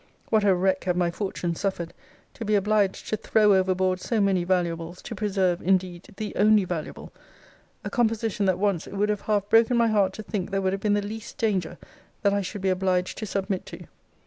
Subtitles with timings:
[0.31, 1.93] What a wreck have my fortunes suffered,
[2.33, 7.13] to be obliged to throw overboard so many valuables, to preserve, indeed, the only valuable!
[7.83, 10.73] A composition that once it would have half broken my heart to think there would
[10.73, 11.77] have been the least danger
[12.23, 13.83] that I should be obliged to submit to.